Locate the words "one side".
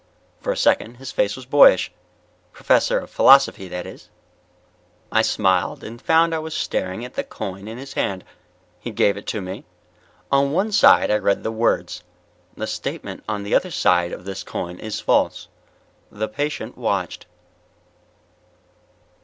10.53-11.11